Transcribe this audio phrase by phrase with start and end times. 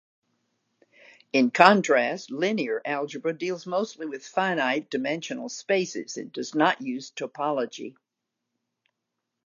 [1.31, 7.93] In contrast, linear algebra deals mostly with finite-dimensional spaces, and does not use topology.